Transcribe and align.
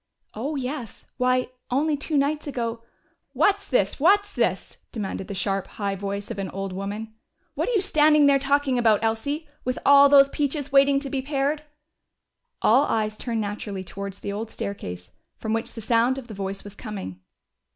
"Oh, 0.33 0.55
yes. 0.55 1.05
Why, 1.17 1.49
only 1.69 1.95
two 1.95 2.17
nights 2.17 2.47
ago" 2.47 2.81
"What's 3.39 3.67
this? 3.67 3.99
What's 3.99 4.33
this?" 4.33 4.77
demanded 4.91 5.27
the 5.27 5.35
sharp, 5.35 5.67
high 5.77 5.93
voice 5.93 6.31
of 6.31 6.39
an 6.39 6.49
old 6.49 6.73
woman. 6.73 7.13
"What 7.53 7.69
are 7.69 7.73
you 7.73 7.81
standing 7.81 8.25
there 8.25 8.39
talking 8.39 8.79
about, 8.79 9.03
Elsie? 9.03 9.47
With 9.63 9.77
all 9.85 10.09
those 10.09 10.27
peaches 10.29 10.71
waiting 10.71 10.99
to 11.01 11.09
be 11.11 11.21
pared!" 11.21 11.61
All 12.63 12.85
eyes 12.85 13.15
turned 13.15 13.41
naturally 13.41 13.83
towards 13.83 14.21
the 14.21 14.33
old 14.33 14.49
staircase, 14.49 15.11
from 15.37 15.53
which 15.53 15.75
the 15.75 15.81
sound 15.81 16.17
of 16.17 16.25
the 16.27 16.33
voice 16.33 16.63
was 16.63 16.73
coming. 16.75 17.19